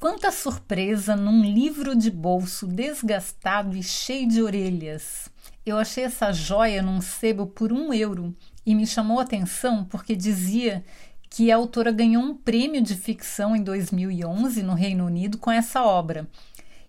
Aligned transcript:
Quanta 0.00 0.30
surpresa 0.30 1.16
num 1.16 1.42
livro 1.42 1.96
de 1.96 2.08
bolso 2.08 2.68
desgastado 2.68 3.76
e 3.76 3.82
cheio 3.82 4.28
de 4.28 4.40
orelhas! 4.40 5.28
Eu 5.66 5.76
achei 5.76 6.04
essa 6.04 6.32
joia 6.32 6.80
num 6.80 7.00
sebo 7.00 7.48
por 7.48 7.72
um 7.72 7.92
euro 7.92 8.32
e 8.64 8.76
me 8.76 8.86
chamou 8.86 9.18
a 9.18 9.24
atenção 9.24 9.84
porque 9.84 10.14
dizia 10.14 10.84
que 11.28 11.50
a 11.50 11.56
autora 11.56 11.90
ganhou 11.90 12.22
um 12.22 12.32
prêmio 12.32 12.80
de 12.80 12.94
ficção 12.94 13.56
em 13.56 13.62
2011 13.64 14.62
no 14.62 14.74
Reino 14.74 15.04
Unido 15.04 15.36
com 15.36 15.50
essa 15.50 15.82
obra. 15.82 16.28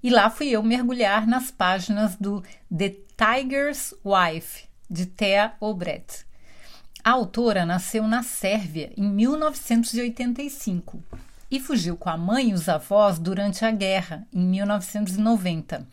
E 0.03 0.11
lá 0.11 0.29
fui 0.29 0.49
eu 0.49 0.61
mergulhar 0.61 1.25
nas 1.25 1.49
páginas 1.49 2.15
do 2.15 2.43
The 2.71 2.95
Tiger's 3.17 3.91
Wife, 4.05 4.65
de 4.87 5.07
Thea 5.07 5.55
Obrecht. 5.59 6.27
A 7.03 7.09
autora 7.09 7.65
nasceu 7.65 8.07
na 8.07 8.21
Sérvia 8.21 8.93
em 8.95 9.09
1985 9.09 11.03
e 11.51 11.59
fugiu 11.59 11.97
com 11.97 12.09
a 12.09 12.17
mãe 12.17 12.49
e 12.49 12.53
os 12.53 12.69
avós 12.69 13.17
durante 13.17 13.65
a 13.65 13.71
guerra, 13.71 14.27
em 14.31 14.45
1990. 14.45 15.87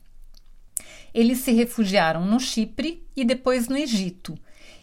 Eles 1.14 1.38
se 1.38 1.52
refugiaram 1.52 2.24
no 2.26 2.38
Chipre 2.38 3.02
e 3.16 3.24
depois 3.24 3.68
no 3.68 3.76
Egito. 3.76 4.38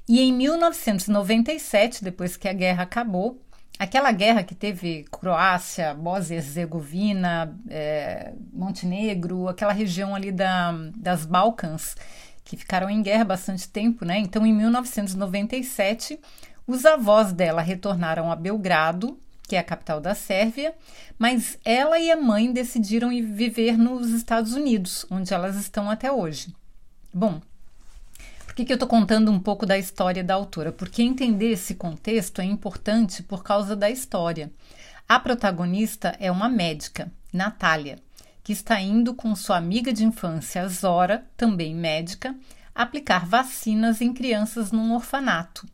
E 0.08 0.20
em 0.20 0.34
1997, 0.34 2.04
depois 2.04 2.36
que 2.36 2.48
a 2.48 2.54
guerra 2.54 2.84
acabou, 2.84 3.40
aquela 3.78 4.12
guerra 4.12 4.44
que 4.44 4.56
teve 4.56 5.06
Croácia, 5.12 5.94
Bósnia-Herzegovina, 5.94 7.56
é, 7.70 8.34
Montenegro, 8.52 9.48
aquela 9.48 9.74
região 9.74 10.16
ali 10.16 10.32
da, 10.32 10.72
das 10.96 11.26
Balcãs, 11.26 11.96
que 12.44 12.58
ficaram 12.58 12.90
em 12.90 13.02
guerra 13.02 13.24
bastante 13.24 13.70
tempo, 13.70 14.04
né? 14.04 14.18
Então, 14.18 14.46
em 14.46 14.54
1997, 14.54 16.20
os 16.66 16.86
avós 16.86 17.32
dela 17.32 17.62
retornaram 17.62 18.32
a 18.32 18.36
Belgrado 18.36 19.18
que 19.48 19.56
é 19.56 19.60
a 19.60 19.64
capital 19.64 20.00
da 20.00 20.16
Sérvia, 20.16 20.74
mas 21.18 21.58
ela 21.64 22.00
e 22.00 22.12
a 22.12 22.16
mãe 22.16 22.52
decidiram 22.52 23.12
ir 23.12 23.22
viver 23.22 23.78
nos 23.78 24.10
Estados 24.10 24.54
Unidos, 24.54 25.06
onde 25.10 25.34
elas 25.34 25.56
estão 25.56 25.90
até 25.90 26.12
hoje. 26.12 26.54
Bom, 27.14 27.42
por 28.46 28.56
que, 28.56 28.66
que 28.66 28.72
eu 28.72 28.76
estou 28.76 28.88
contando 28.88 29.32
um 29.32 29.40
pouco 29.40 29.66
da 29.66 29.78
história 29.78 30.24
da 30.24 30.36
autora? 30.36 30.72
Porque 30.72 31.02
entender 31.02 31.52
esse 31.52 31.76
contexto 31.76 32.40
é 32.40 32.46
importante 32.46 33.24
por 33.24 33.44
causa 33.44 33.76
da 33.76 33.90
história. 33.90 34.52
A 35.10 35.20
protagonista 35.20 36.16
é 36.20 36.32
uma 36.32 36.48
médica, 36.48 37.12
Natália, 37.32 37.98
que 38.44 38.54
está 38.54 38.80
indo 38.80 39.14
com 39.14 39.36
sua 39.36 39.58
amiga 39.58 39.92
de 39.92 40.06
infância, 40.06 40.68
Zora, 40.68 41.26
também 41.36 41.74
médica, 41.74 42.36
aplicar 42.76 43.26
vacinas 43.26 44.02
em 44.02 44.14
crianças 44.14 44.72
num 44.72 44.94
orfanato. 44.94 45.68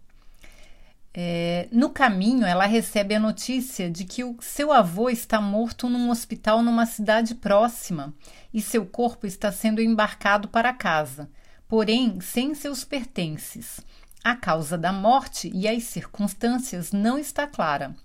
É, 1.13 1.67
no 1.71 1.89
caminho, 1.89 2.45
ela 2.45 2.65
recebe 2.65 3.15
a 3.15 3.19
notícia 3.19 3.89
de 3.89 4.05
que 4.05 4.23
o 4.23 4.37
seu 4.41 4.71
avô 4.71 5.09
está 5.09 5.41
morto 5.41 5.89
num 5.89 6.09
hospital 6.11 6.61
numa 6.61 6.85
cidade 6.85 7.33
próxima 7.33 8.13
e 8.53 8.61
seu 8.61 8.85
corpo 8.85 9.25
está 9.25 9.51
sendo 9.51 9.81
embarcado 9.81 10.47
para 10.47 10.73
casa, 10.73 11.29
porém 11.67 12.21
sem 12.21 12.53
seus 12.53 12.83
pertences. 12.83 13.79
A 14.23 14.35
causa 14.35 14.77
da 14.77 14.91
morte 14.91 15.49
e 15.53 15.67
as 15.67 15.83
circunstâncias 15.83 16.91
não 16.91 17.17
está 17.17 17.47
clara. 17.47 17.95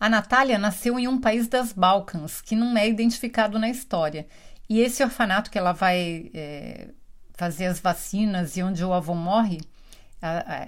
A 0.00 0.08
Natália 0.08 0.58
nasceu 0.58 0.98
em 0.98 1.08
um 1.08 1.20
país 1.20 1.48
das 1.48 1.72
Balcãs, 1.72 2.40
que 2.40 2.54
não 2.54 2.76
é 2.78 2.88
identificado 2.88 3.58
na 3.58 3.68
história, 3.68 4.28
e 4.68 4.80
esse 4.80 5.02
orfanato 5.02 5.50
que 5.50 5.58
ela 5.58 5.72
vai 5.72 6.30
é, 6.32 6.90
fazer 7.34 7.66
as 7.66 7.80
vacinas 7.80 8.56
e 8.56 8.62
onde 8.62 8.84
o 8.84 8.92
avô 8.92 9.14
morre 9.14 9.60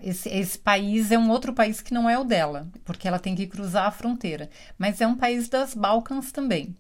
esse, 0.03 0.29
esse, 0.29 0.59
país 0.59 1.11
é 1.11 1.19
um 1.19 1.31
outro 1.31 1.53
país 1.53 1.81
que 1.81 1.93
não 1.93 2.09
é 2.09 2.19
o 2.19 2.25
dela, 2.25 2.69
porque 2.85 3.09
ela 3.09 3.19
tem 3.19 3.35
que 3.35 3.47
cruzar 3.47 3.87
a 3.87 3.91
fronteira, 3.91 4.49
mas 4.79 5.01
é 5.01 5.07
um 5.07 5.17
país 5.17 5.49
das 5.49 5.75
Balcãs 5.75 6.31
também. 6.31 6.77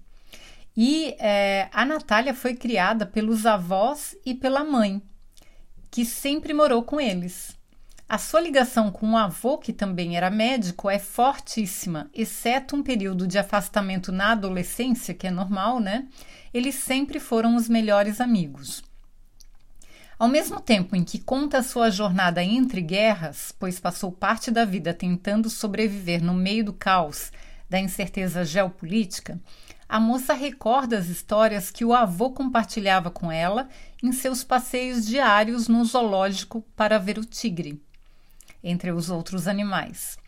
E 0.76 1.16
é, 1.18 1.68
a 1.72 1.84
Natália 1.84 2.32
foi 2.32 2.54
criada 2.54 3.04
pelos 3.04 3.44
avós 3.44 4.16
e 4.24 4.34
pela 4.34 4.64
mãe, 4.64 5.02
que 5.90 6.04
sempre 6.04 6.54
morou 6.54 6.82
com 6.82 7.00
eles. 7.00 7.58
A 8.08 8.18
sua 8.18 8.40
ligação 8.40 8.90
com 8.90 9.12
o 9.12 9.16
avô, 9.16 9.58
que 9.58 9.72
também 9.72 10.16
era 10.16 10.30
médico, 10.30 10.90
é 10.90 10.98
fortíssima, 10.98 12.10
exceto 12.12 12.74
um 12.74 12.82
período 12.82 13.26
de 13.26 13.38
afastamento 13.38 14.10
na 14.10 14.32
adolescência, 14.32 15.14
que 15.14 15.26
é 15.26 15.30
normal, 15.30 15.78
né? 15.78 16.08
Eles 16.52 16.74
sempre 16.74 17.20
foram 17.20 17.54
os 17.54 17.68
melhores 17.68 18.20
amigos. 18.20 18.82
Ao 20.20 20.28
mesmo 20.28 20.60
tempo 20.60 20.94
em 20.94 21.02
que 21.02 21.18
conta 21.18 21.62
sua 21.62 21.88
jornada 21.88 22.44
entre 22.44 22.82
guerras, 22.82 23.54
pois 23.58 23.80
passou 23.80 24.12
parte 24.12 24.50
da 24.50 24.66
vida 24.66 24.92
tentando 24.92 25.48
sobreviver 25.48 26.22
no 26.22 26.34
meio 26.34 26.62
do 26.62 26.74
caos 26.74 27.32
da 27.70 27.80
incerteza 27.80 28.44
geopolítica, 28.44 29.40
a 29.88 29.98
moça 29.98 30.34
recorda 30.34 30.98
as 30.98 31.06
histórias 31.06 31.70
que 31.70 31.86
o 31.86 31.94
avô 31.94 32.32
compartilhava 32.32 33.10
com 33.10 33.32
ela 33.32 33.66
em 34.02 34.12
seus 34.12 34.44
passeios 34.44 35.06
diários 35.06 35.68
no 35.68 35.82
zoológico 35.86 36.62
para 36.76 36.98
ver 36.98 37.16
o 37.16 37.24
tigre, 37.24 37.82
entre 38.62 38.92
os 38.92 39.08
outros 39.08 39.48
animais. 39.48 40.18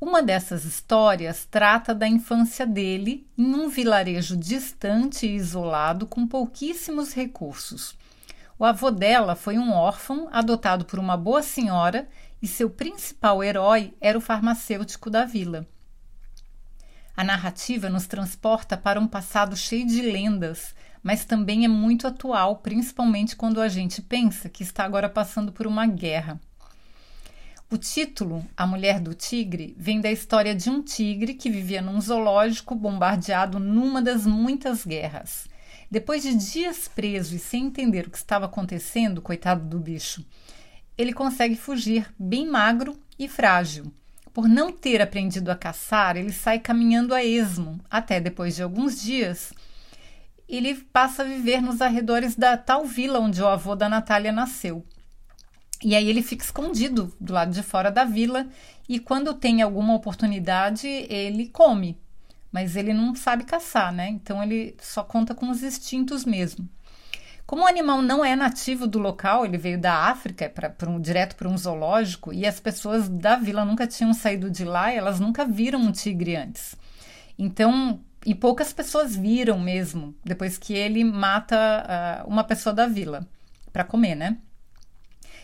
Uma 0.00 0.24
dessas 0.24 0.64
histórias 0.64 1.46
trata 1.48 1.94
da 1.94 2.08
infância 2.08 2.66
dele 2.66 3.24
em 3.38 3.54
um 3.54 3.68
vilarejo 3.68 4.36
distante 4.36 5.24
e 5.24 5.36
isolado 5.36 6.04
com 6.04 6.26
pouquíssimos 6.26 7.14
recursos. 7.14 7.99
O 8.60 8.64
avô 8.66 8.90
dela 8.90 9.34
foi 9.34 9.56
um 9.56 9.72
órfão 9.72 10.28
adotado 10.30 10.84
por 10.84 10.98
uma 10.98 11.16
boa 11.16 11.42
senhora 11.42 12.06
e 12.42 12.46
seu 12.46 12.68
principal 12.68 13.42
herói 13.42 13.94
era 13.98 14.18
o 14.18 14.20
farmacêutico 14.20 15.08
da 15.08 15.24
vila. 15.24 15.66
A 17.16 17.24
narrativa 17.24 17.88
nos 17.88 18.06
transporta 18.06 18.76
para 18.76 19.00
um 19.00 19.06
passado 19.06 19.56
cheio 19.56 19.86
de 19.86 20.02
lendas, 20.02 20.74
mas 21.02 21.24
também 21.24 21.64
é 21.64 21.68
muito 21.68 22.06
atual, 22.06 22.56
principalmente 22.56 23.34
quando 23.34 23.62
a 23.62 23.68
gente 23.68 24.02
pensa 24.02 24.46
que 24.50 24.62
está 24.62 24.84
agora 24.84 25.08
passando 25.08 25.52
por 25.52 25.66
uma 25.66 25.86
guerra. 25.86 26.38
O 27.70 27.78
título, 27.78 28.44
A 28.54 28.66
Mulher 28.66 29.00
do 29.00 29.14
Tigre, 29.14 29.74
vem 29.78 30.02
da 30.02 30.12
história 30.12 30.54
de 30.54 30.68
um 30.68 30.82
tigre 30.82 31.32
que 31.32 31.48
vivia 31.48 31.80
num 31.80 31.98
zoológico 31.98 32.74
bombardeado 32.74 33.58
numa 33.58 34.02
das 34.02 34.26
muitas 34.26 34.84
guerras. 34.84 35.48
Depois 35.90 36.22
de 36.22 36.34
dias 36.34 36.86
preso 36.86 37.34
e 37.34 37.38
sem 37.38 37.66
entender 37.66 38.06
o 38.06 38.10
que 38.10 38.16
estava 38.16 38.46
acontecendo, 38.46 39.20
coitado 39.20 39.64
do 39.66 39.80
bicho, 39.80 40.24
ele 40.96 41.12
consegue 41.12 41.56
fugir 41.56 42.06
bem 42.16 42.46
magro 42.46 42.96
e 43.18 43.26
frágil. 43.26 43.92
Por 44.32 44.46
não 44.46 44.70
ter 44.70 45.02
aprendido 45.02 45.50
a 45.50 45.56
caçar, 45.56 46.16
ele 46.16 46.32
sai 46.32 46.60
caminhando 46.60 47.12
a 47.12 47.24
esmo, 47.24 47.80
até 47.90 48.20
depois 48.20 48.54
de 48.54 48.62
alguns 48.62 49.02
dias, 49.02 49.52
ele 50.48 50.76
passa 50.76 51.22
a 51.22 51.26
viver 51.26 51.60
nos 51.60 51.80
arredores 51.80 52.36
da 52.36 52.56
tal 52.56 52.84
vila 52.84 53.18
onde 53.18 53.42
o 53.42 53.48
avô 53.48 53.74
da 53.74 53.88
Natália 53.88 54.30
nasceu. 54.30 54.86
E 55.82 55.96
aí 55.96 56.08
ele 56.08 56.22
fica 56.22 56.44
escondido 56.44 57.12
do 57.20 57.32
lado 57.32 57.52
de 57.52 57.62
fora 57.64 57.90
da 57.90 58.04
vila 58.04 58.46
e 58.88 59.00
quando 59.00 59.34
tem 59.34 59.60
alguma 59.60 59.94
oportunidade, 59.94 60.86
ele 60.86 61.48
come 61.48 61.98
mas 62.52 62.76
ele 62.76 62.92
não 62.92 63.14
sabe 63.14 63.44
caçar, 63.44 63.92
né? 63.92 64.08
Então 64.08 64.42
ele 64.42 64.76
só 64.80 65.02
conta 65.02 65.34
com 65.34 65.50
os 65.50 65.62
instintos 65.62 66.24
mesmo. 66.24 66.68
Como 67.46 67.64
o 67.64 67.66
animal 67.66 68.00
não 68.00 68.24
é 68.24 68.36
nativo 68.36 68.86
do 68.86 69.00
local, 69.00 69.44
ele 69.44 69.58
veio 69.58 69.76
da 69.76 70.04
África 70.04 70.48
pra, 70.48 70.70
pra 70.70 70.88
um, 70.88 71.00
direto 71.00 71.34
para 71.34 71.48
um 71.48 71.58
zoológico 71.58 72.32
e 72.32 72.46
as 72.46 72.60
pessoas 72.60 73.08
da 73.08 73.34
vila 73.36 73.64
nunca 73.64 73.88
tinham 73.88 74.14
saído 74.14 74.48
de 74.48 74.64
lá 74.64 74.92
elas 74.92 75.18
nunca 75.18 75.44
viram 75.44 75.80
um 75.80 75.90
tigre 75.90 76.36
antes. 76.36 76.76
Então, 77.36 78.00
e 78.24 78.34
poucas 78.34 78.72
pessoas 78.72 79.16
viram 79.16 79.58
mesmo 79.58 80.14
depois 80.24 80.58
que 80.58 80.74
ele 80.74 81.02
mata 81.02 82.24
uh, 82.24 82.28
uma 82.28 82.44
pessoa 82.44 82.72
da 82.72 82.86
vila 82.86 83.26
para 83.72 83.82
comer, 83.82 84.14
né? 84.14 84.38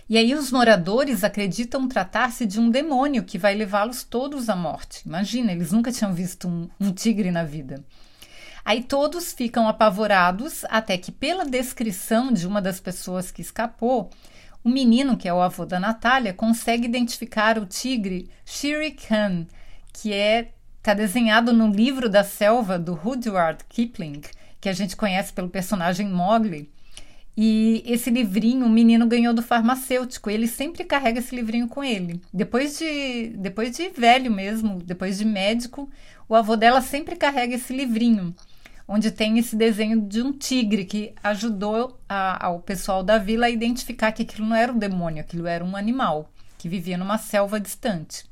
E 0.09 0.17
aí 0.17 0.35
os 0.35 0.53
moradores 0.53 1.25
acreditam 1.25 1.89
tratar-se 1.89 2.47
de 2.47 2.61
um 2.61 2.71
demônio 2.71 3.25
que 3.25 3.39
vai 3.39 3.55
levá-los 3.55 4.05
todos 4.05 4.49
à 4.49 4.55
morte. 4.55 5.03
Imagina, 5.05 5.51
eles 5.51 5.73
nunca 5.73 5.91
tinham 5.91 6.15
visto 6.15 6.47
um, 6.47 6.69
um 6.81 6.93
tigre 6.93 7.31
na 7.33 7.43
vida. 7.43 7.85
Aí 8.65 8.83
todos 8.83 9.33
ficam 9.33 9.69
apavorados 9.69 10.65
até 10.67 10.97
que, 10.97 11.11
pela 11.11 11.45
descrição 11.45 12.33
de 12.33 12.47
uma 12.47 12.63
das 12.63 12.81
pessoas 12.81 13.31
que 13.31 13.43
escapou, 13.43 14.11
o 14.63 14.69
menino, 14.69 15.17
que 15.17 15.29
é 15.29 15.35
o 15.35 15.41
avô 15.41 15.65
da 15.65 15.79
Natália, 15.79 16.35
consegue 16.35 16.85
identificar 16.85 17.59
o 17.59 17.67
tigre 17.67 18.29
Shere 18.45 18.91
Khan, 18.93 19.47
que 19.93 20.13
é 20.13 20.51
está 20.79 20.95
desenhado 20.95 21.53
no 21.53 21.69
livro 21.69 22.09
da 22.09 22.23
selva 22.23 22.79
do 22.79 22.95
Rudyard 22.95 23.65
Kipling, 23.69 24.23
que 24.61 24.69
a 24.69 24.73
gente 24.73 24.95
conhece 24.95 25.33
pelo 25.33 25.49
personagem 25.49 26.09
Mowgli. 26.09 26.71
E 27.37 27.83
esse 27.85 28.09
livrinho 28.09 28.65
o 28.65 28.71
menino 28.71 29.07
ganhou 29.07 29.35
do 29.35 29.43
farmacêutico. 29.43 30.31
Ele 30.31 30.49
sempre 30.49 30.85
carrega 30.85 31.19
esse 31.19 31.37
livrinho 31.37 31.69
com 31.69 31.85
ele. 31.85 32.21
Depois 32.33 32.79
de, 32.79 33.29
depois 33.37 33.77
de 33.77 33.91
velho 33.91 34.31
mesmo, 34.31 34.79
depois 34.83 35.19
de 35.19 35.25
médico, 35.25 35.91
o 36.29 36.35
avô 36.35 36.57
dela 36.57 36.81
sempre 36.81 37.15
carrega 37.15 37.55
esse 37.55 37.77
livrinho, 37.77 38.35
onde 38.89 39.11
tem 39.11 39.39
esse 39.39 39.55
desenho 39.55 40.01
de 40.01 40.23
um 40.23 40.33
tigre 40.33 40.85
que 40.87 41.13
ajudou 41.23 42.01
a, 42.09 42.47
ao 42.47 42.61
pessoal 42.61 43.03
da 43.03 43.19
vila 43.19 43.47
a 43.47 43.51
identificar 43.51 44.13
que 44.13 44.23
aquilo 44.23 44.49
não 44.49 44.57
era 44.57 44.73
um 44.73 44.79
demônio, 44.79 45.21
aquilo 45.21 45.47
era 45.47 45.65
um 45.65 45.77
animal 45.77 46.31
que 46.57 46.69
vivia 46.71 46.97
numa 46.97 47.19
selva 47.19 47.61
distante. 47.61 48.25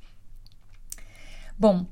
Bom, 1.58 1.86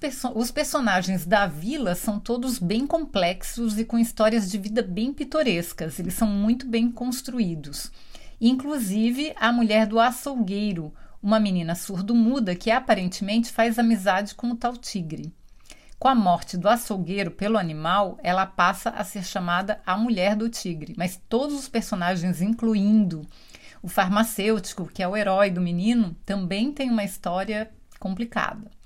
perso 0.00 0.32
os 0.34 0.50
personagens 0.50 1.26
da 1.26 1.46
vila 1.46 1.94
são 1.94 2.18
todos 2.18 2.58
bem 2.58 2.86
complexos 2.86 3.78
e 3.78 3.84
com 3.84 3.98
histórias 3.98 4.50
de 4.50 4.56
vida 4.56 4.82
bem 4.82 5.12
pitorescas. 5.12 5.98
Eles 5.98 6.14
são 6.14 6.26
muito 6.26 6.66
bem 6.66 6.90
construídos. 6.90 7.92
Inclusive 8.40 9.34
a 9.38 9.52
mulher 9.52 9.86
do 9.86 10.00
açougueiro, 10.00 10.92
uma 11.22 11.38
menina 11.38 11.74
surdo-muda 11.74 12.56
que 12.56 12.70
aparentemente 12.70 13.52
faz 13.52 13.78
amizade 13.78 14.34
com 14.34 14.50
o 14.50 14.56
tal 14.56 14.74
tigre. 14.74 15.32
Com 15.98 16.08
a 16.08 16.14
morte 16.14 16.56
do 16.56 16.66
açougueiro 16.66 17.30
pelo 17.30 17.58
animal, 17.58 18.18
ela 18.22 18.46
passa 18.46 18.88
a 18.88 19.04
ser 19.04 19.22
chamada 19.22 19.82
a 19.84 19.98
mulher 19.98 20.34
do 20.34 20.48
tigre, 20.48 20.94
mas 20.96 21.20
todos 21.28 21.54
os 21.54 21.68
personagens, 21.68 22.40
incluindo 22.40 23.20
o 23.82 23.88
farmacêutico, 23.88 24.86
que 24.86 25.02
é 25.02 25.08
o 25.08 25.14
herói 25.14 25.50
do 25.50 25.60
menino, 25.60 26.16
também 26.24 26.72
têm 26.72 26.88
uma 26.88 27.04
história 27.04 27.70
complicada. 27.98 28.79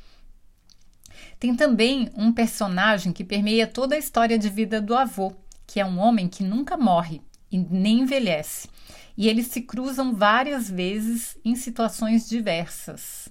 Tem 1.38 1.54
também 1.54 2.10
um 2.16 2.32
personagem 2.32 3.12
que 3.12 3.24
permeia 3.24 3.66
toda 3.66 3.94
a 3.94 3.98
história 3.98 4.38
de 4.38 4.48
vida 4.48 4.80
do 4.80 4.94
avô, 4.94 5.32
que 5.66 5.80
é 5.80 5.84
um 5.84 5.98
homem 5.98 6.28
que 6.28 6.42
nunca 6.42 6.76
morre 6.76 7.20
e 7.50 7.58
nem 7.58 8.00
envelhece. 8.00 8.68
E 9.16 9.28
eles 9.28 9.46
se 9.46 9.62
cruzam 9.62 10.14
várias 10.14 10.68
vezes 10.68 11.38
em 11.44 11.54
situações 11.54 12.28
diversas. 12.28 13.28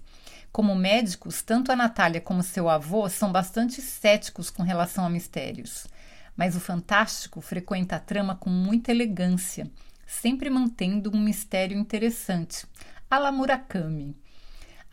Como 0.52 0.76
médicos, 0.76 1.42
tanto 1.42 1.72
a 1.72 1.76
Natália 1.76 2.22
como 2.22 2.44
seu 2.44 2.70
avô 2.70 3.10
são 3.10 3.32
bastante 3.32 3.82
céticos 3.82 4.50
com 4.50 4.64
relação 4.64 5.04
a 5.04 5.10
mistérios. 5.10 5.88
Mas 6.38 6.56
o 6.56 6.60
fantástico 6.60 7.42
frequenta 7.42 7.96
a 7.96 8.00
trama 8.00 8.36
com 8.36 8.50
muita 8.50 8.92
elegância, 8.92 9.70
sempre 10.06 10.50
mantendo 10.50 11.12
um 11.12 11.20
mistério 11.20 11.78
interessante, 11.78 12.66
a 13.10 13.18
la 13.18 13.32
Murakami. 13.32 14.16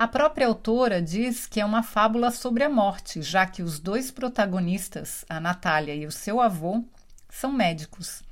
A 0.00 0.08
própria 0.08 0.47
autora 0.47 1.02
diz 1.02 1.44
que 1.44 1.61
é 1.61 1.64
uma 1.64 1.82
fábula 1.82 2.31
sobre 2.31 2.64
a 2.64 2.70
morte, 2.70 3.20
já 3.20 3.44
que 3.44 3.62
os 3.62 3.79
dois 3.79 4.11
protagonistas, 4.11 5.26
a 5.29 5.38
Natália 5.38 5.94
e 5.94 6.06
o 6.06 6.11
seu 6.11 6.41
avô, 6.41 6.82
são 7.29 7.52
médicos. 7.52 8.23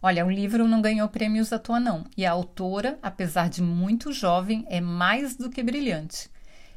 Olha, 0.00 0.24
o 0.24 0.30
livro 0.30 0.68
não 0.68 0.80
ganhou 0.80 1.08
prêmios 1.08 1.52
à 1.52 1.58
toa, 1.58 1.80
não, 1.80 2.04
e 2.16 2.24
a 2.24 2.30
autora, 2.30 2.96
apesar 3.02 3.48
de 3.48 3.60
muito 3.60 4.12
jovem, 4.12 4.64
é 4.68 4.80
mais 4.80 5.34
do 5.34 5.50
que 5.50 5.60
brilhante. 5.60 6.30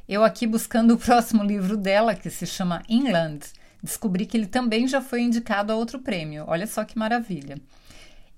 Eu, 0.08 0.24
aqui 0.24 0.44
buscando 0.44 0.94
o 0.94 0.98
próximo 0.98 1.44
livro 1.44 1.76
dela, 1.76 2.16
que 2.16 2.30
se 2.30 2.48
chama 2.48 2.82
Inland, 2.88 3.46
descobri 3.80 4.26
que 4.26 4.36
ele 4.36 4.48
também 4.48 4.88
já 4.88 5.00
foi 5.00 5.22
indicado 5.22 5.72
a 5.72 5.76
outro 5.76 6.00
prêmio. 6.00 6.42
Olha 6.48 6.66
só 6.66 6.84
que 6.84 6.98
maravilha. 6.98 7.56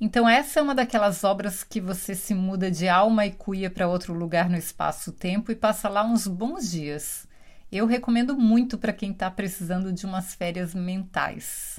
Então, 0.01 0.27
essa 0.27 0.59
é 0.59 0.63
uma 0.63 0.75
daquelas 0.75 1.25
obras 1.25 1.63
que 1.63 1.79
você 1.79 2.15
se 2.15 2.33
muda 2.33 2.71
de 2.71 2.89
alma 2.89 3.27
e 3.27 3.33
cuia 3.33 3.69
para 3.69 3.87
outro 3.87 4.15
lugar 4.15 4.49
no 4.49 4.57
espaço-tempo 4.57 5.53
e 5.53 5.57
passa 5.57 5.91
lá 5.91 6.03
uns 6.03 6.27
bons 6.27 6.71
dias. 6.71 7.29
Eu 7.71 7.85
recomendo 7.85 8.35
muito 8.35 8.79
para 8.79 8.95
quem 8.95 9.13
está 9.13 9.31
precisando 9.31 9.93
de 9.93 10.07
umas 10.07 10.35
férias 10.35 10.75
mentais. 10.75 11.79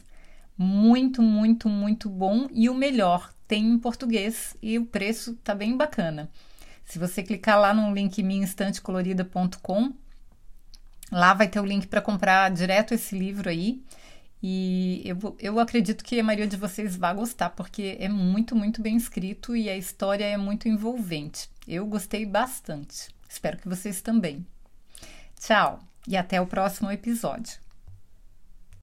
Muito, 0.55 1.23
muito, 1.23 1.67
muito 1.67 2.07
bom 2.07 2.47
e 2.51 2.69
o 2.69 2.75
melhor, 2.75 3.33
tem 3.47 3.65
em 3.65 3.79
português 3.79 4.55
e 4.61 4.77
o 4.77 4.85
preço 4.85 5.33
tá 5.43 5.55
bem 5.55 5.75
bacana. 5.75 6.29
Se 6.85 6.99
você 6.99 7.23
clicar 7.23 7.59
lá 7.59 7.73
no 7.73 7.91
link 7.91 8.21
minhainstantecolorida.com, 8.21 9.93
lá 11.11 11.33
vai 11.33 11.47
ter 11.47 11.59
o 11.59 11.65
link 11.65 11.87
para 11.87 12.01
comprar 12.01 12.51
direto 12.51 12.93
esse 12.93 13.17
livro 13.17 13.49
aí. 13.49 13.81
E 14.43 15.03
eu, 15.05 15.35
eu 15.39 15.59
acredito 15.59 16.03
que 16.03 16.19
a 16.19 16.23
maioria 16.23 16.47
de 16.47 16.57
vocês 16.57 16.95
vai 16.95 17.13
gostar, 17.13 17.51
porque 17.51 17.97
é 17.99 18.09
muito, 18.09 18.55
muito 18.55 18.81
bem 18.81 18.97
escrito 18.97 19.55
e 19.55 19.69
a 19.69 19.77
história 19.77 20.25
é 20.25 20.37
muito 20.37 20.67
envolvente. 20.67 21.47
Eu 21.67 21.85
gostei 21.85 22.25
bastante. 22.25 23.09
Espero 23.29 23.57
que 23.57 23.69
vocês 23.69 24.01
também. 24.01 24.45
Tchau 25.39 25.79
e 26.07 26.17
até 26.17 26.41
o 26.41 26.47
próximo 26.47 26.91
episódio. 26.91 27.60